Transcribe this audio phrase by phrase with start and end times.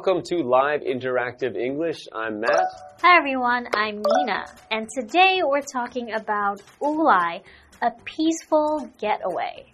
[0.00, 2.08] welcome to Live Interactive English.
[2.10, 2.64] I'm Matt.
[3.02, 7.42] Hi everyone, I'm Nina, and today we're talking about Wulai,
[7.82, 9.70] a peaceful getaway.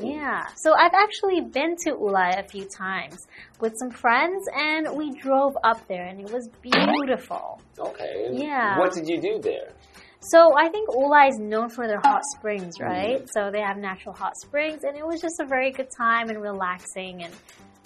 [0.00, 3.18] Yeah, so I've actually been to Wulai a few times
[3.60, 7.60] with some friends, and we drove up there, and it was beautiful.
[7.78, 8.30] Okay.
[8.32, 8.78] Yeah.
[8.78, 9.74] What did you do there?
[10.20, 13.18] So I think Wulai is known for their hot springs, right?
[13.18, 13.26] Mm-hmm.
[13.34, 16.40] So they have natural hot springs, and it was just a very good time and
[16.40, 17.34] relaxing, and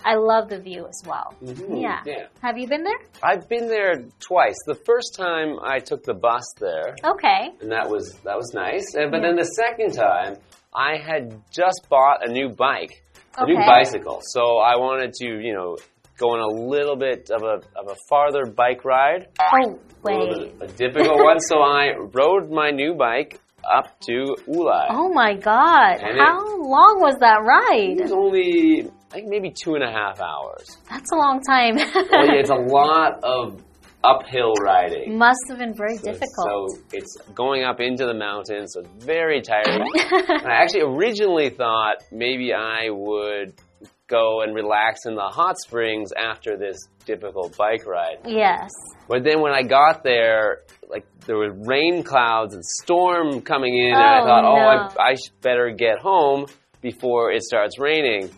[0.05, 1.35] I love the view as well.
[1.43, 2.01] Mhm, Yeah.
[2.05, 2.27] yeah.
[2.43, 2.99] Have you been there?
[3.23, 4.57] I've been there twice.
[4.67, 7.51] The first time I took the bus there, Okay.
[7.61, 8.95] and that was that was nice.
[8.95, 10.37] And, but then the second time,
[10.75, 13.03] I had just bought a new bike,
[13.39, 14.21] a new bicycle.
[14.23, 15.77] So I wanted to, you know,
[16.19, 19.29] go on a little bit of a of a farther bike ride.
[19.41, 20.59] Oh, a wait.
[20.61, 21.41] bit- a difficult one.
[21.41, 24.89] So I rode my new bike up to Wulai.
[24.91, 25.95] Oh my god.
[26.03, 27.97] And it- How long was that ride?
[27.99, 30.67] It was only I think maybe two and a half hours.
[30.91, 31.77] That's a long time.
[31.77, 33.63] Well, yeah, it's a lot of
[34.03, 35.17] uphill riding.
[35.17, 36.71] Must have been very So- difficult.
[36.73, 39.89] So it's going up into the mountains, so it's very tiring.
[39.97, 43.55] I actually originally thought maybe I would
[44.09, 48.19] go and relax in the hot springs after this difficult bike ride.
[48.27, 48.69] yes.
[49.09, 53.95] But then when I got there, like there were rain clouds and storm coming in,
[53.95, 55.01] and I Oh, thought, oh.
[55.01, 56.47] I, I better get home
[56.83, 58.31] before it starts raining.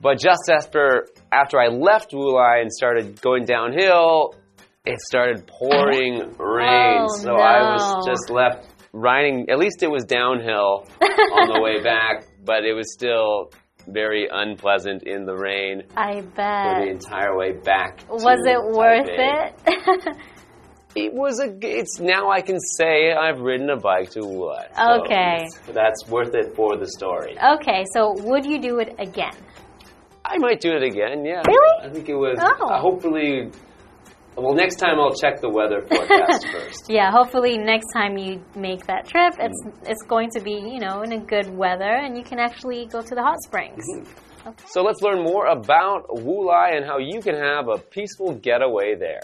[0.00, 4.34] But just after after I left Wulai and started going downhill,
[4.84, 7.00] it started pouring oh, rain.
[7.02, 9.46] Oh, so I was just left riding.
[9.50, 13.50] At least it was downhill on the way back, but it was still
[13.88, 18.04] very unpleasant in the rain I for the entire way back.
[18.08, 20.08] Was it worth Taipei.
[20.10, 20.16] it?
[20.94, 21.54] It was a.
[21.60, 24.74] It's now I can say I've ridden a bike to what.
[24.74, 25.46] So Okay.
[25.72, 27.36] that's worth it for the story.
[27.54, 29.34] okay, so would you do it again?
[30.28, 31.24] I might do it again.
[31.24, 31.42] Yeah.
[31.46, 31.84] Really?
[31.84, 32.38] I think it was.
[32.40, 32.66] Oh.
[32.68, 33.50] uh, hopefully.
[34.36, 36.84] Well, next time I'll check the weather forecast first.
[36.88, 41.02] Yeah, hopefully next time you make that trip, it's it's going to be you know
[41.02, 43.84] in a good weather, and you can actually go to the hot springs.
[44.66, 49.22] So let's learn more about Wulai and how you can have a peaceful getaway there.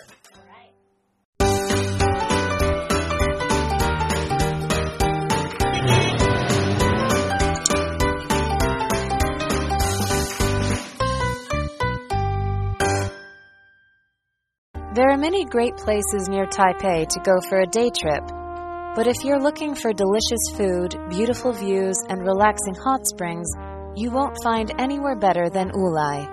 [15.15, 18.27] Are many great places near Taipei to go for a day trip.
[18.97, 23.49] But if you're looking for delicious food, beautiful views, and relaxing hot springs,
[23.95, 26.27] you won't find anywhere better than Wulai.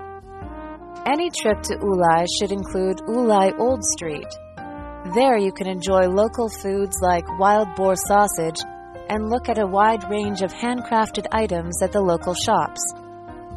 [1.05, 4.33] Any trip to Wulai should include Wulai Old Street.
[5.13, 8.61] There you can enjoy local foods like wild boar sausage
[9.09, 12.81] and look at a wide range of handcrafted items at the local shops.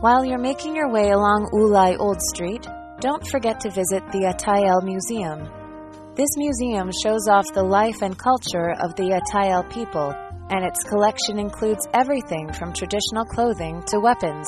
[0.00, 2.66] While you're making your way along Wulai Old Street,
[3.00, 5.49] don't forget to visit the Atayal Museum.
[6.15, 10.15] This museum shows off the life and culture of the Atayal people,
[10.50, 14.47] and its collection includes everything from traditional clothing to weapons.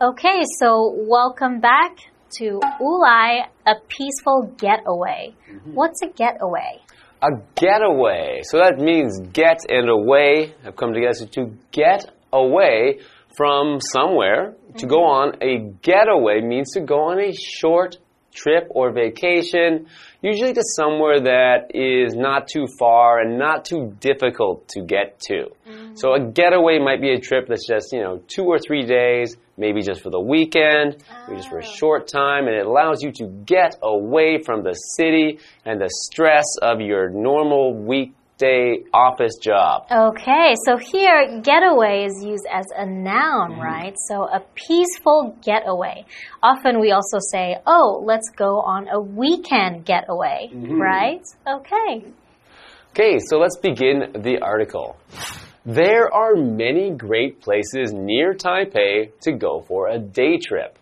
[0.00, 1.96] Okay, so welcome back
[2.38, 5.34] to Wulai, a peaceful getaway.
[5.50, 5.72] Mm-hmm.
[5.72, 6.83] What's a getaway?
[7.26, 8.42] A getaway.
[8.42, 13.00] So that means get and away have come together to get away
[13.34, 14.54] from somewhere.
[14.76, 15.40] To go mm-hmm.
[15.40, 17.96] on a getaway means to go on a short
[18.34, 19.86] trip or vacation,
[20.20, 25.46] usually to somewhere that is not too far and not too difficult to get to.
[25.66, 25.94] Mm-hmm.
[25.94, 29.36] So a getaway might be a trip that's just, you know, two or three days,
[29.56, 30.96] maybe just for the weekend,
[31.26, 31.74] maybe just for a oh.
[31.76, 36.44] short time, and it allows you to get away from the city and the stress
[36.62, 39.86] of your normal weekday office job.
[39.90, 43.60] Okay, so here getaway is used as a noun, mm-hmm.
[43.60, 43.94] right?
[44.08, 46.04] So a peaceful getaway.
[46.42, 50.80] Often we also say, oh, let's go on a weekend getaway, mm-hmm.
[50.80, 51.22] right?
[51.46, 52.04] Okay.
[52.90, 54.96] Okay, so let's begin the article.
[55.66, 60.78] There are many great places near Taipei to go for a day trip.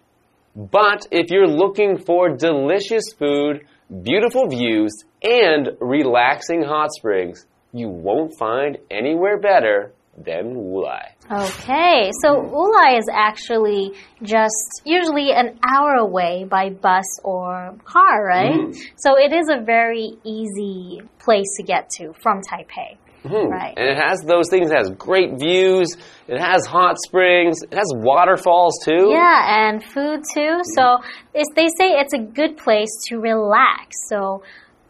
[0.56, 3.64] But if you're looking for delicious food,
[4.02, 4.92] beautiful views,
[5.22, 11.12] and relaxing hot springs, you won't find anywhere better than Wulai.
[11.30, 18.52] Okay, so Wulai is actually just usually an hour away by bus or car, right?
[18.52, 18.76] Mm.
[18.96, 22.98] So it is a very easy place to get to from Taipei.
[23.22, 23.48] Hmm.
[23.48, 23.74] Right.
[23.76, 24.70] And it has those things.
[24.70, 25.96] It has great views.
[26.26, 27.62] It has hot springs.
[27.62, 29.10] It has waterfalls too.
[29.10, 30.60] Yeah, and food too.
[30.74, 30.98] So
[31.32, 33.96] it's, they say it's a good place to relax.
[34.08, 34.42] So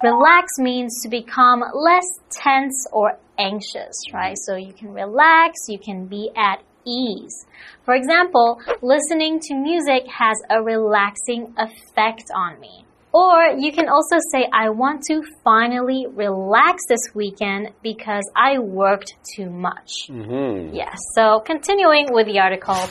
[0.03, 4.37] relax means to become less tense or anxious, right?
[4.47, 7.47] So you can relax, you can be at ease.
[7.85, 12.85] For example, listening to music has a relaxing effect on me.
[13.13, 19.13] Or you can also say, I want to finally relax this weekend because I worked
[19.37, 19.91] too much.
[20.09, 22.83] hmm Yes, so continuing with the article,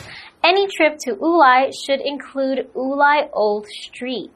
[0.44, 4.34] any trip to Wulai should include Wulai Old Street.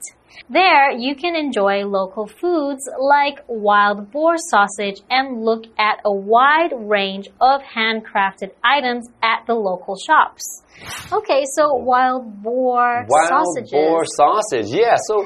[0.50, 6.74] There, you can enjoy local foods like wild boar sausage and look at a wide
[6.76, 10.44] range of handcrafted items at the local shops.
[11.12, 13.72] Okay, so wild boar Wild sausages.
[13.72, 14.68] boar sausage.
[14.68, 14.96] Yeah.
[15.08, 15.26] So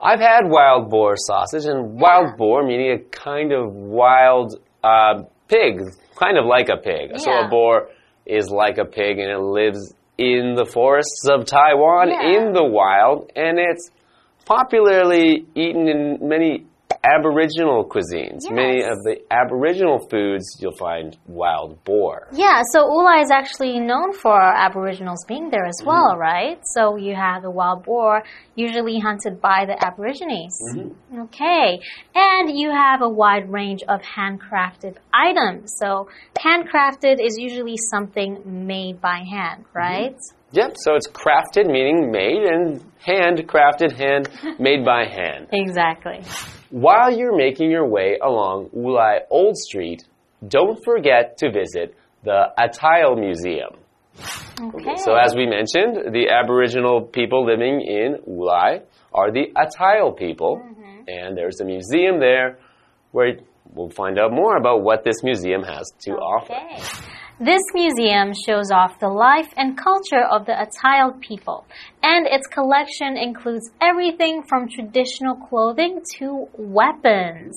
[0.00, 4.54] I've had wild boar sausage, and wild boar meaning a kind of wild
[4.84, 5.80] uh, pig,
[6.16, 7.18] kind of like a pig.
[7.18, 7.88] So a boar
[8.26, 12.38] is like a pig, and it lives in the forests of Taiwan Yeah.
[12.38, 13.90] in the wild, and it's
[14.44, 16.66] popularly eaten in many
[17.04, 18.40] Aboriginal cuisines.
[18.50, 22.28] Many of the Aboriginal foods you'll find wild boar.
[22.32, 26.20] Yeah, so Wulai is actually known for Aboriginals being there as well, Mm-hmm.
[26.20, 26.58] right?
[26.74, 28.22] So you have the wild boar
[28.54, 30.58] usually hunted by the Aborigines.
[30.74, 31.20] Mm-hmm.
[31.22, 31.78] Okay,
[32.14, 35.74] and you have a wide range of handcrafted items.
[35.78, 36.08] So
[36.38, 39.78] handcrafted is usually something made by hand, Mm-hmm.
[39.78, 40.14] right?
[40.52, 44.28] Yep, so it's crafted, meaning made, and handcrafted, hand
[44.60, 45.48] made by hand.
[45.52, 46.20] Exactly.
[46.70, 50.04] While you're making your way along Wulai Old Street,
[50.46, 53.78] don't forget to visit the Atayal Museum.
[54.60, 54.96] Okay.
[54.96, 58.82] So, as we mentioned, the Aboriginal people living in Wulai
[59.12, 61.02] are the Atayal people, mm-hmm.
[61.08, 62.58] and there's a museum there
[63.12, 63.36] where
[63.72, 66.54] we'll find out more about what this museum has to offer.
[67.38, 71.66] This museum shows off the life and culture of the Atayal people,
[72.02, 77.54] and its collection includes everything from traditional clothing to weapons.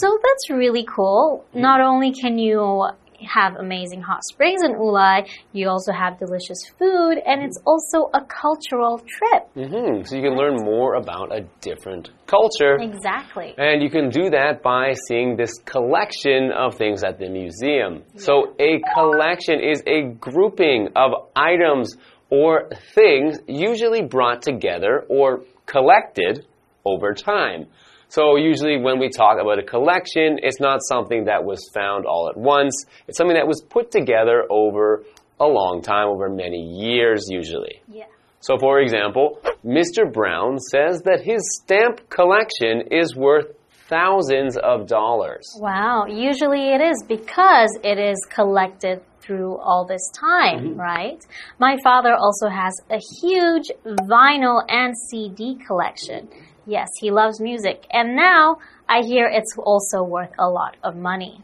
[0.00, 1.44] So that's really cool.
[1.54, 2.88] Not only can you
[3.28, 8.20] have amazing hot springs in Wulai, you also have delicious food, and it's also a
[8.24, 9.42] cultural trip.
[9.54, 12.76] hmm So, you can learn more about a different culture.
[12.80, 13.54] Exactly.
[13.56, 18.02] And you can do that by seeing this collection of things at the museum.
[18.16, 21.96] So, a collection is a grouping of items
[22.30, 26.46] or things usually brought together or collected
[26.84, 27.66] over time.
[28.14, 32.28] So, usually when we talk about a collection, it's not something that was found all
[32.30, 32.74] at once,
[33.08, 35.02] it's something that was put together over
[35.40, 37.82] a long time, over many years, usually.
[37.88, 38.04] Yeah.
[38.38, 40.02] So, for example, Mr.
[40.12, 43.46] Brown says that his stamp collection is worth
[43.88, 45.44] thousands of dollars.
[45.58, 50.80] Wow, usually it is because it is collected through all this time, Mm-hmm.
[50.80, 51.20] right?
[51.58, 53.72] My father also has a huge
[54.08, 56.28] vinyl and CD collection.
[56.66, 58.58] Yes, he loves music, and now
[58.88, 61.42] I hear it's also worth a lot of money.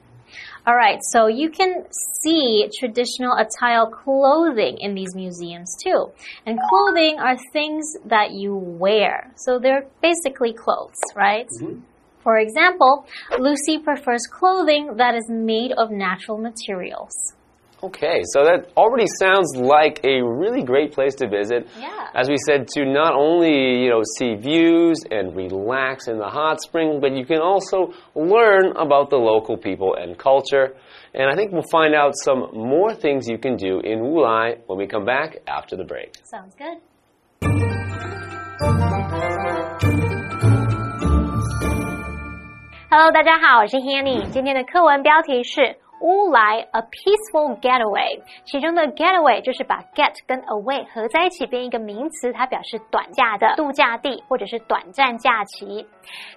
[0.67, 1.87] All right, so you can
[2.23, 6.11] see traditional attire clothing in these museums too.
[6.47, 9.33] And clothing are things that you wear.
[9.37, 11.49] So they're basically clothes, right?
[11.61, 11.81] Mm-hmm.
[12.23, 13.07] For example,
[13.39, 17.13] Lucy prefers clothing that is made of natural materials.
[17.84, 21.68] Okay, so that already sounds like a really great place to visit.
[21.80, 22.10] Yeah.
[22.16, 26.62] As we said, to not only, you know, see views and relax in the hot
[26.62, 30.74] spring, but you can also learn about the local people and culture.
[31.14, 34.80] And I think we'll find out some more things you can do in Wulai when
[34.80, 36.16] we come back after the break.
[36.24, 36.80] Sounds good.
[42.90, 44.24] Hello，大家好，我是 Hanny。
[44.32, 55.87] 今天的课文标题是 乌来 A Peaceful Getaway，其中的 getaway 就是把 get 跟 away 合在一起变一个名词，它表示短假的度假地或者是短暂假期。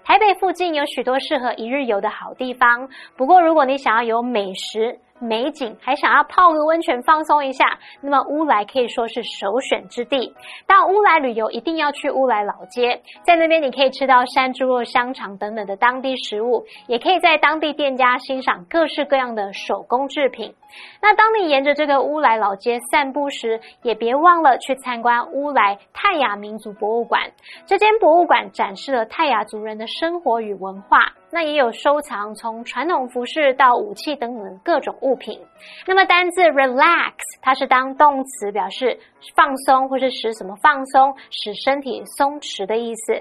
[0.03, 5.00] 台北附近有许多适合一日游的好地方，不过如果你想要有美食。
[5.24, 10.34] 美景，还想要泡个温泉放松一下，那么乌来可以说是首选之地。
[10.68, 20.53] 到乌来旅游一定要去乌来老街，在那边你可以吃到山猪肉香肠等等的当地食物，也可以在当地店家欣赏各式各样的手工制品。
[21.00, 27.22] 那当你沿着这个乌来老街散步时，也别忘了去参观乌来泰雅民族博物馆。
[27.68, 35.39] 这间博物馆展示了泰雅族人的生活与文化，那也有收藏从传统服饰到武器等等的各种物物品。
[35.86, 38.98] 那么单字 relax，它是当动词，表示
[39.36, 43.13] 放松或是使什么放松，使身体松弛的意思。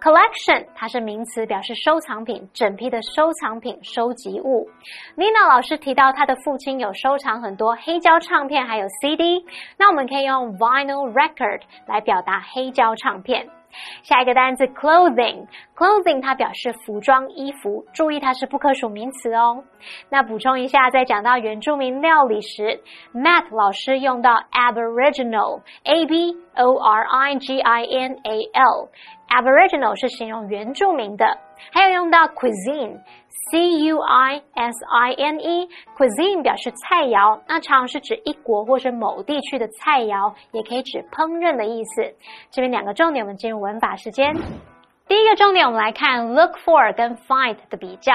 [0.00, 4.66] collection，它是名词，表示收藏品，整批的收藏品、收集物。
[5.16, 9.44] Nina 老师提到他的父亲有收藏很多黑胶唱片，还有 CD，
[9.78, 13.46] 那我们可以用 vinyl record 来表达黑胶唱片。
[14.02, 19.64] 下一个单词 clothing，clothing 它表示服装、衣服，注意它是不可数名词哦。
[20.10, 22.80] 那补充一下，在讲到原住民料理时
[23.12, 31.38] ，Matt 老师用到 Aboriginal，A B O R I G I N A L，Aboriginal 是形容原住民的，
[31.72, 32.98] 还有用到 cuisine。
[33.50, 42.14] C U I S I N E，cuisine 表示菜肴，那常是指一国或是某地区的菜肴，也可以指烹饪的意思。
[42.50, 44.34] 这边两个重点，我们进入文法时间。
[45.06, 48.12] 第一个重点，我们来看 look for 跟 find 的比较。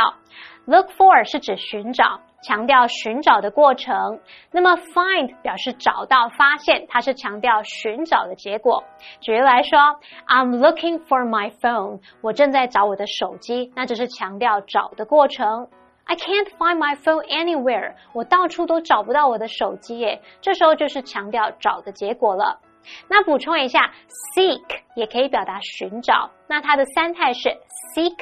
[0.65, 2.21] Look for 是指寻找。
[2.41, 4.21] 强调寻找的过程，
[4.53, 8.85] 那么 find 表示找到、发现，它是强调寻找的结果。
[9.19, 9.77] 举例来说
[10.25, 15.67] ，I'm looking for my phone，我正在找我的手机，那就是强调找的过程。
[16.05, 22.61] I can't find my phone anywhere，我到处都找不到我的手机耶，这时候就是强调找的结果了。
[23.09, 23.91] 那补充一下
[24.35, 27.49] ，seek 也可以表达寻找，那它的三态是
[27.95, 28.17] seek、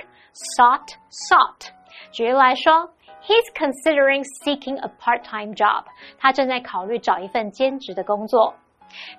[0.58, 1.70] sought、sought。
[2.12, 2.92] 举例来说。
[3.20, 5.84] He's considering seeking a part-time job.
[6.18, 8.56] 他正在考虑找一份兼职的工作。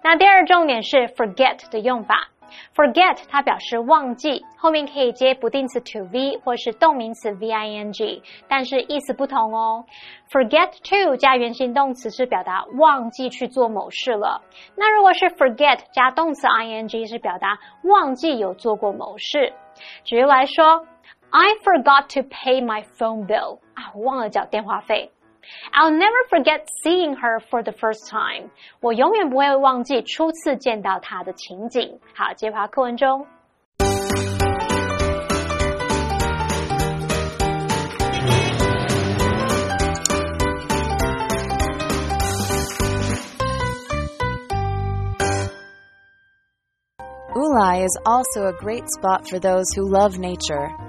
[0.02, 2.28] 那第二重点是 forget 的用法。
[2.74, 9.84] Forget 它表示忘记，后面可以接不定词 to v 或是动名词 ving，但是意思不同哦。
[10.30, 14.42] Forget to 加原形动词是表达忘记去做某事了。
[14.76, 19.52] 那如果是 forget 加动词 ing 是表达忘记有做过某事。
[20.04, 20.86] 举例来说。
[21.30, 23.58] I forgot to pay my phone bill.
[23.74, 25.10] 啊，我忘了缴电话费。
[25.72, 28.50] I'll never forget seeing her for the first time.
[28.80, 31.98] 我永远不会忘记初次见到她的情景。
[32.14, 33.26] 好，接话课文中。
[47.34, 50.87] Wulai is also a great spot for those who love nature.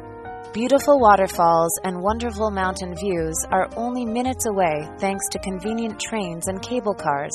[0.53, 6.59] Beautiful waterfalls and wonderful mountain views are only minutes away thanks to convenient trains and
[6.59, 7.31] cable cars.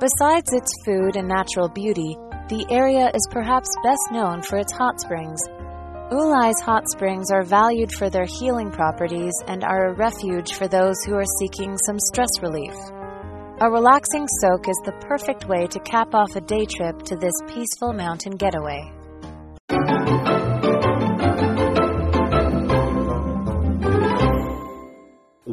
[0.00, 2.16] Besides its food and natural beauty,
[2.48, 5.42] the area is perhaps best known for its hot springs.
[6.10, 10.96] Wulai's hot springs are valued for their healing properties and are a refuge for those
[11.04, 12.74] who are seeking some stress relief.
[13.60, 17.34] A relaxing soak is the perfect way to cap off a day trip to this
[17.46, 18.90] peaceful mountain getaway.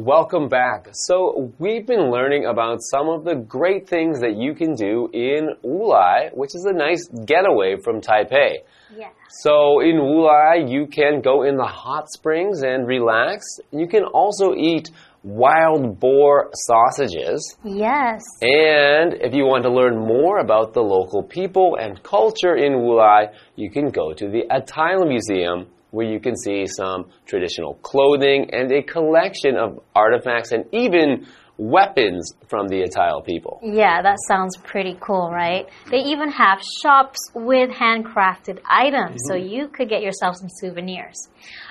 [0.08, 0.88] Welcome back.
[0.92, 5.50] So, we've been learning about some of the great things that you can do in
[5.62, 8.60] Wulai, which is a nice getaway from Taipei.
[8.96, 9.10] Yeah.
[9.28, 13.44] So, in Wulai, you can go in the hot springs and relax.
[13.70, 14.88] You can also eat
[15.24, 17.58] wild boar sausages.
[17.62, 18.22] Yes.
[18.40, 23.34] And if you want to learn more about the local people and culture in Wulai,
[23.56, 28.70] you can go to the Atayal Museum where you can see some traditional clothing and
[28.72, 31.26] a collection of artifacts and even
[31.58, 33.60] weapons from the Atayal people.
[33.62, 35.66] Yeah, that sounds pretty cool, right?
[35.90, 39.28] They even have shops with handcrafted items, mm -hmm.
[39.28, 39.54] so mm-hmm.
[39.54, 41.18] you could get yourself some souvenirs.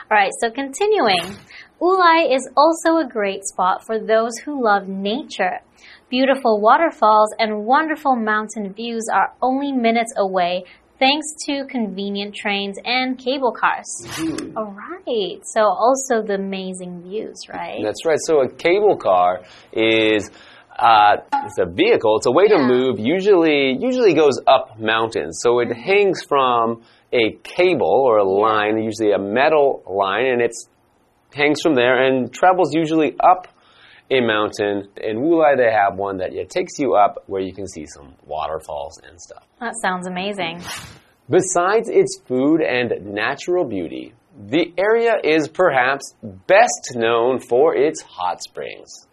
[0.09, 1.25] All right, so continuing,
[1.81, 5.55] Wulai is also a great spot for those who love nature.
[6.09, 10.63] Beautiful waterfalls and wonderful mountain views are only minutes away
[10.99, 13.85] thanks to convenient trains and cable cars.
[14.03, 14.57] Mm-hmm.
[14.57, 15.39] All right.
[15.43, 17.79] So also the amazing views, right?
[17.83, 18.19] That's right.
[18.21, 20.29] So a cable car is
[20.77, 22.17] uh, it's a vehicle.
[22.17, 22.57] It's a way yeah.
[22.57, 22.99] to move.
[22.99, 25.39] Usually, usually goes up mountains.
[25.41, 30.51] So it hangs from a cable or a line, usually a metal line, and it
[31.33, 33.47] hangs from there and travels usually up
[34.09, 34.89] a mountain.
[34.97, 38.13] In Wulai, they have one that it takes you up where you can see some
[38.25, 39.45] waterfalls and stuff.
[39.59, 40.61] That sounds amazing.
[41.29, 48.41] Besides its food and natural beauty, the area is perhaps best known for its hot
[48.41, 49.07] springs.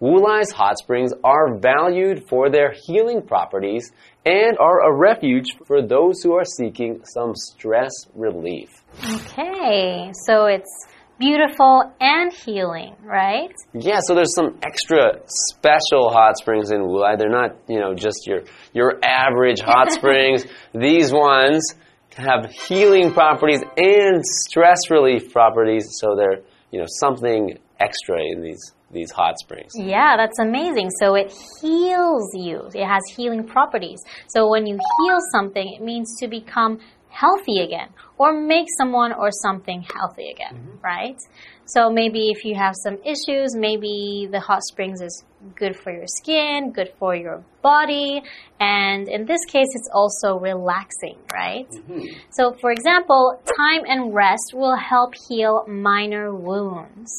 [0.00, 3.92] Wulai's hot springs are valued for their healing properties
[4.26, 8.68] and are a refuge for those who are seeking some stress relief.
[9.02, 10.86] Okay, so it's
[11.18, 13.52] beautiful and healing, right?
[13.72, 17.18] Yeah, so there's some extra special hot springs in Wulai.
[17.18, 18.42] They're not, you know, just your
[18.72, 20.46] your average hot springs.
[20.74, 21.74] These ones
[22.16, 28.72] have healing properties and stress relief properties, so they're, you know, something extra in these
[28.92, 29.72] these hot springs.
[29.74, 30.90] Yeah, that's amazing.
[31.00, 32.70] So it heals you.
[32.74, 33.98] It has healing properties.
[34.28, 36.78] So when you heal something, it means to become
[37.08, 40.82] healthy again or make someone or something healthy again, mm -hmm.
[40.82, 41.18] right?
[41.64, 45.24] So maybe if you have some issues, maybe the hot springs is
[45.60, 48.22] good for your skin, good for your body,
[48.60, 51.70] and in this case, it's also relaxing, right?
[51.74, 52.02] Mm -hmm.
[52.36, 53.22] So, for example,
[53.62, 55.54] time and rest will help heal
[55.90, 57.12] minor wounds.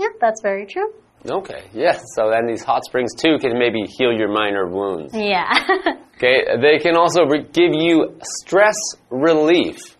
[0.00, 0.90] Yeah, that's very true.
[1.26, 2.02] Okay, yes.
[2.14, 5.14] So then these hot springs too can maybe heal your minor wounds.
[5.14, 5.52] Yeah.
[6.16, 8.76] okay, they can also give you stress
[9.10, 9.98] relief.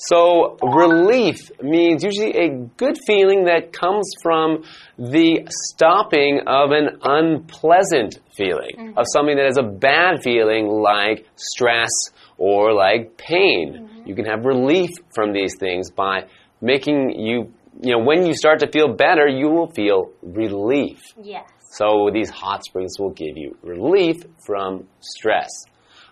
[0.00, 4.62] So, relief means usually a good feeling that comes from
[4.96, 8.98] the stopping of an unpleasant feeling, mm -hmm.
[8.98, 11.94] of something that is a bad feeling like stress
[12.38, 13.66] or like pain.
[13.68, 14.06] Mm -hmm.
[14.08, 16.16] You can have relief from these things by
[16.60, 21.00] making you, you know, when you start to feel better, you will feel relief.
[21.22, 21.48] Yes.
[21.70, 25.48] So, these hot springs will give you relief from stress.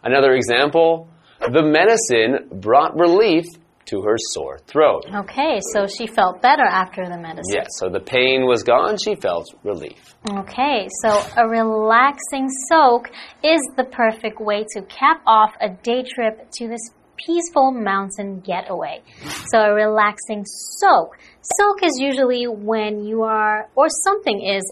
[0.02, 1.08] Another example
[1.40, 3.44] the medicine brought relief
[3.87, 5.04] to her sore throat.
[5.14, 7.54] Okay, so she felt better after the medicine.
[7.54, 10.14] Yes, so the pain was gone, she felt relief.
[10.28, 13.08] Okay, so a relaxing soak
[13.44, 19.02] is the perfect way to cap off a day trip to this peaceful mountain getaway.
[19.50, 21.18] So a relaxing soak.
[21.56, 24.64] Soak is usually when you are, or something is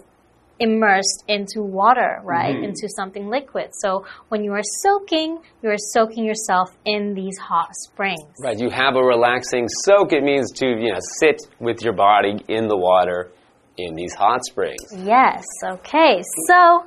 [0.61, 2.55] immersed into water, right?
[2.55, 2.69] Mm -hmm.
[2.69, 3.69] Into something liquid.
[3.83, 5.31] So when you are soaking,
[5.63, 8.35] you are soaking yourself in these hot springs.
[8.47, 8.59] Right.
[8.65, 10.13] You have a relaxing soak.
[10.13, 13.21] It means to, you know, sit with your body in the water
[13.77, 14.87] in these hot springs.
[15.17, 15.45] Yes.
[15.75, 16.15] Okay.
[16.49, 16.85] So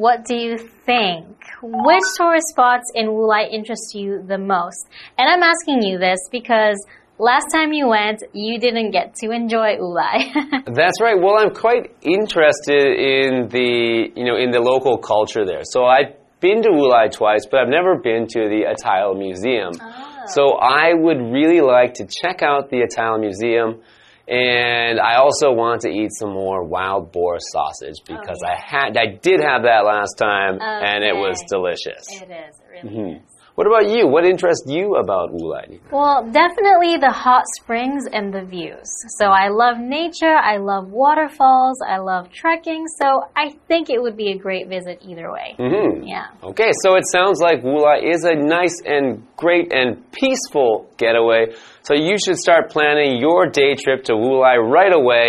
[0.00, 1.26] what do you think?
[1.62, 4.88] Which tourist spots in Wulai interest you the most?
[5.18, 6.78] And I'm asking you this because
[7.18, 10.32] last time you went, you didn't get to enjoy Wulai.
[10.74, 11.20] That's right.
[11.20, 15.64] Well, I'm quite interested in the, you know, in the local culture there.
[15.64, 19.72] So I've been to Wulai twice, but I've never been to the Atayal Museum.
[19.82, 20.22] Oh.
[20.28, 23.82] So I would really like to check out the Atayal Museum.
[24.28, 28.52] And I also want to eat some more wild boar sausage oh, because oh, yeah.
[28.52, 30.64] I had I did have that last time okay.
[30.64, 32.06] and it was delicious.
[32.10, 33.16] It is, it really mm -hmm.
[33.16, 33.39] is.
[33.60, 34.06] What about you?
[34.06, 35.80] What interests you about Wulai?
[35.92, 38.88] Well, definitely the hot springs and the views.
[39.18, 44.16] So I love nature, I love waterfalls, I love trekking, so I think it would
[44.16, 45.56] be a great visit either way.
[45.58, 46.08] Mm -hmm.
[46.08, 46.50] Yeah.
[46.50, 49.88] Okay, so it sounds like Wulai is a nice and great and
[50.20, 51.42] peaceful getaway.
[51.86, 55.28] So you should start planning your day trip to Wulai right away,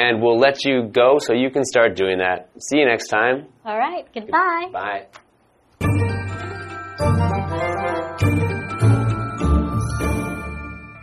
[0.00, 2.38] and we'll let you go so you can start doing that.
[2.66, 3.36] See you next time.
[3.68, 4.66] All right, goodbye.
[4.80, 6.18] Bye.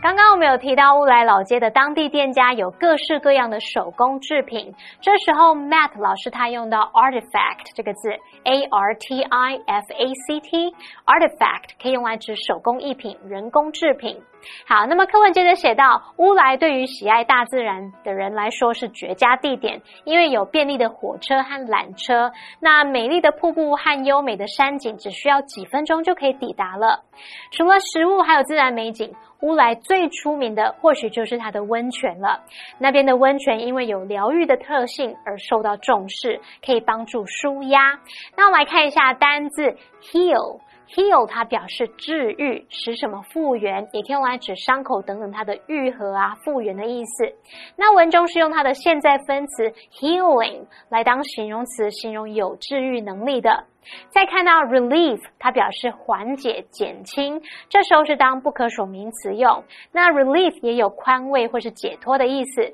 [0.08, 4.74] 刚刚我们有提到乌来老街的当地店家有各式各样的手工制品。
[5.02, 8.08] 这时候，Matt 老师他用到 artifact 这个字
[8.44, 14.18] ，A R T I F A C T，artifact 可以用来指手工艺品、人工制品。
[14.66, 27.02] 好，那么课文接着写到，乌来对于喜爱大自然的人来说是绝佳地点，因为有便利的火车和缆车，那美丽的瀑布和优美的山景只需要几分钟就可以抵达了。
[27.50, 29.14] 除了食物，还有自然美景。
[29.40, 32.40] 乌来最出名的或许就是它的温泉了。
[32.76, 38.00] 那边的温泉因为有疗愈的特性而受到重视，可以帮助舒压。
[38.36, 40.58] 那我们来看一下单字 heal。
[40.88, 47.32] Heal 它表示治愈，使什么复原，也可以用来指伤口等等它的愈合啊、复原的意思。
[47.76, 53.64] 那文中是用它的现在分词 healing 来当形容词，形容有治愈能力的。
[54.10, 59.64] 再看到 relief，它表示缓解、减轻，这时候是当不可数名词用。
[59.92, 62.70] 那 relief 也有宽慰或是解脱的意思。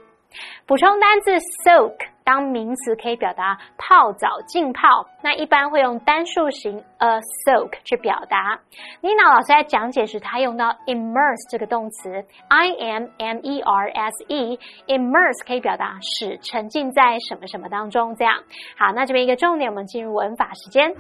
[0.67, 1.33] 补充单字
[1.65, 1.95] soak。
[2.25, 8.59] 当名词可以表达泡澡、浸泡，那一般会用单数型 a soak 去表达。
[9.03, 18.17] Nina 老师在讲解时，他用到 immerse 这个动词，I M M E R S E，immerse 可以表达使沉浸在什么什么当中。
[18.17, 18.35] 这样，
[18.79, 20.95] 好，那这边一个重点，我们进入文法时间。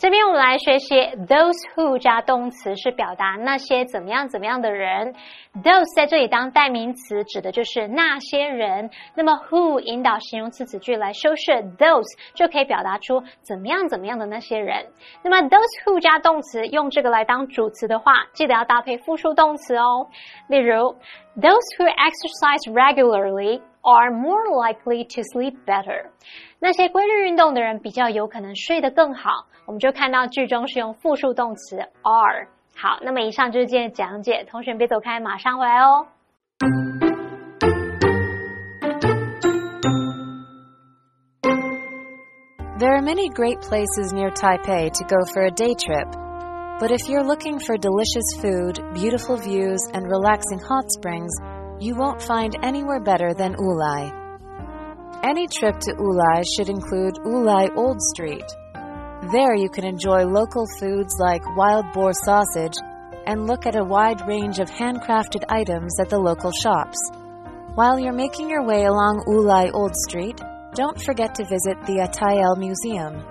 [0.00, 0.94] 这边我们来学习
[1.28, 5.14] those who 加动词是表达那些怎么样怎么样的人
[5.62, 14.86] ，those 在这里当代名词指的就是那些人，那么 who 引导形容词子句来修饰 those 就可以表达出怎么样怎么样的那些人。
[15.22, 20.08] 那么 those who 加动词用这个来当主词的话，记得要搭配复数动词哦。
[20.48, 20.96] 例如
[21.36, 26.06] ，those who exercise regularly are more likely to sleep better。
[26.62, 29.46] 那些规律运动的人比较有可能睡得更好。
[29.64, 32.48] 我们就看到句中是用复数动词 are。
[32.76, 36.06] 好，那么以上就是今天的讲解，同学别走开，马上回来哦。
[42.78, 46.08] There are many great places near Taipei to go for a day trip.
[46.78, 51.30] But if you're looking for delicious food, beautiful views, and relaxing hot springs,
[51.78, 54.19] you won't find anywhere better than Wulai.
[55.22, 58.46] Any trip to Wulai should include Wulai Old Street.
[59.30, 62.72] There you can enjoy local foods like wild boar sausage
[63.26, 66.98] and look at a wide range of handcrafted items at the local shops.
[67.74, 70.40] While you're making your way along Wulai Old Street,
[70.74, 73.22] don't forget to visit the Atayal Museum.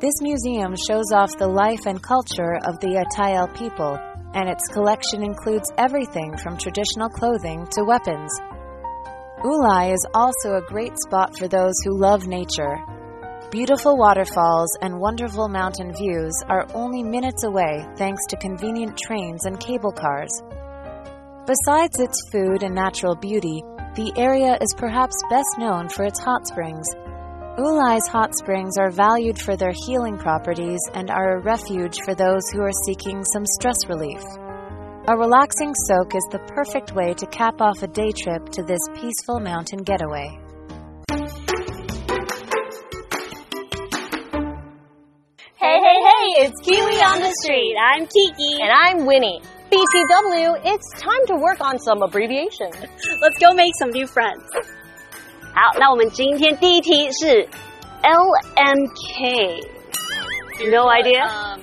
[0.00, 3.96] This museum shows off the life and culture of the Atayal people,
[4.34, 8.32] and its collection includes everything from traditional clothing to weapons.
[9.42, 12.76] Wulai is also a great spot for those who love nature.
[13.50, 19.58] Beautiful waterfalls and wonderful mountain views are only minutes away thanks to convenient trains and
[19.58, 20.30] cable cars.
[21.46, 23.62] Besides its food and natural beauty,
[23.94, 26.86] the area is perhaps best known for its hot springs.
[27.58, 32.42] Wulai's hot springs are valued for their healing properties and are a refuge for those
[32.52, 34.22] who are seeking some stress relief.
[35.07, 38.79] A relaxing soak is the perfect way to cap off a day trip to this
[38.95, 40.39] peaceful mountain getaway.
[45.57, 47.75] Hey, hey, hey, it's Kiwi on the street.
[47.79, 48.61] I'm Kiki.
[48.61, 49.41] And I'm Winnie.
[49.71, 52.75] BTW, it's time to work on some abbreviations.
[53.21, 54.43] Let's go make some new friends.
[55.53, 57.47] 好，那我们今天第一题是
[58.03, 61.25] LMK。No idea?
[61.27, 61.61] Um,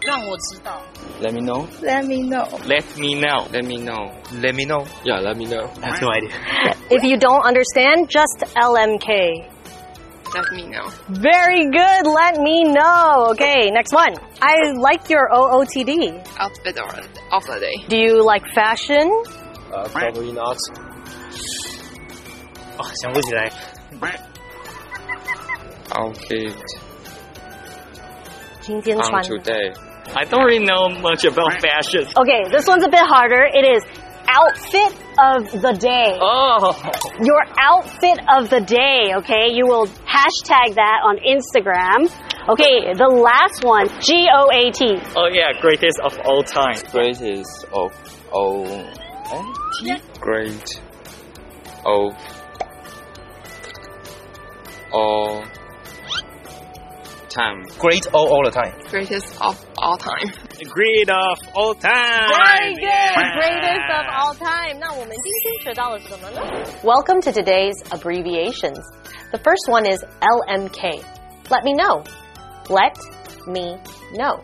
[0.00, 0.82] 让我知道。
[1.22, 1.68] Let me know.
[1.82, 2.46] Let me know.
[2.64, 3.48] Let me know.
[3.50, 4.14] Let me know.
[4.34, 4.86] Let me know.
[5.04, 5.70] Yeah, let me know.
[5.82, 6.30] I have no idea.
[6.90, 9.50] If you don't understand, just LMK.
[10.34, 10.86] Let me know.
[11.08, 13.28] Very good, let me know.
[13.32, 14.14] Okay, next one.
[14.42, 16.22] I like your OOTD.
[16.38, 17.86] Outfit or of the day.
[17.88, 19.10] Do you like fashion?
[19.74, 20.56] Uh, probably not.
[22.78, 23.50] 哦，想不起来。
[25.90, 26.54] Outfit
[28.60, 29.72] 今天 on 穿 today.
[30.15, 32.05] I don't really know much about fashion.
[32.17, 33.43] Okay, this one's a bit harder.
[33.43, 33.83] It is
[34.27, 36.17] outfit of the day.
[36.19, 36.73] Oh,
[37.21, 39.51] Your outfit of the day, okay?
[39.53, 42.09] You will hashtag that on Instagram.
[42.49, 44.99] Okay, the last one, G O A T.
[45.15, 46.75] oh yeah, greatest of all time.
[46.91, 47.91] greatest of
[48.31, 48.65] all
[50.19, 50.81] great
[51.85, 52.13] of
[54.91, 55.43] all
[57.32, 57.62] time.
[57.78, 58.72] Great all all the time.
[58.90, 60.30] Greatest of all time.
[60.64, 62.28] Great of all time.
[62.28, 63.14] Very good.
[63.36, 64.78] Greatest of all time.
[64.78, 66.40] 那我们今天学到了什么呢?
[66.82, 68.80] Welcome to today's abbreviations.
[69.32, 71.02] The first one is LMK.
[71.50, 72.04] Let me know.
[72.68, 72.96] Let
[73.46, 73.78] me
[74.14, 74.42] know.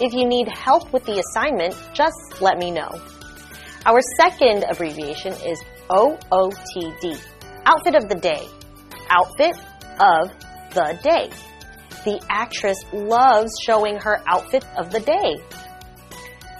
[0.00, 2.90] If you need help with the assignment, just let me know.
[3.86, 7.20] Our second abbreviation is OOTD.
[7.66, 8.42] Outfit of the day.
[9.08, 9.56] Outfit
[10.00, 10.30] of
[10.74, 11.30] the day.
[12.05, 15.35] The actress loves showing her outfit of the day.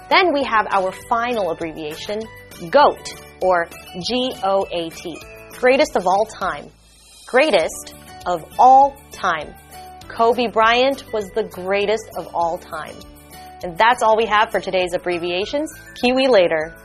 [0.09, 2.19] Then we have our final abbreviation,
[2.69, 3.69] GOAT, or
[4.07, 5.17] G O A T.
[5.53, 6.69] Greatest of all time.
[7.27, 9.53] Greatest of all time.
[10.07, 12.95] Kobe Bryant was the greatest of all time.
[13.63, 15.71] And that's all we have for today's abbreviations.
[16.01, 16.75] Kiwi later.